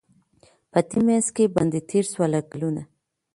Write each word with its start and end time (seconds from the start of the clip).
په 0.71 0.79
دې 0.89 0.99
منځ 1.07 1.25
کي 1.35 1.43
باندی 1.55 1.81
تېر 1.89 2.05
سوله 2.13 2.39
کلونه 2.51 2.81